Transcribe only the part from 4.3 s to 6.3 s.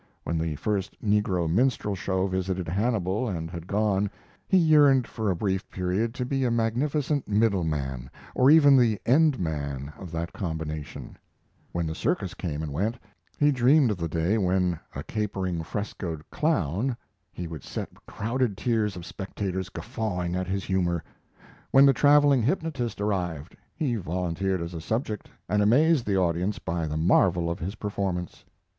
he yearned for a brief period to